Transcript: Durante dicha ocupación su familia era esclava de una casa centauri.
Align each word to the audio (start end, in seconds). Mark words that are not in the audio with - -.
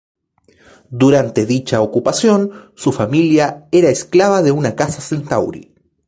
Durante 1.01 1.45
dicha 1.45 1.81
ocupación 1.81 2.71
su 2.73 2.91
familia 2.91 3.67
era 3.71 3.89
esclava 3.91 4.41
de 4.41 4.51
una 4.51 4.75
casa 4.75 4.99
centauri. 4.99 5.75